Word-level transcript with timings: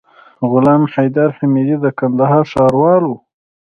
غلام 0.51 0.83
حيدر 0.93 1.29
حميدي 1.37 1.75
د 1.81 1.85
کندهار 1.99 2.43
ښاروال 2.51 3.03
وو. 3.05 3.17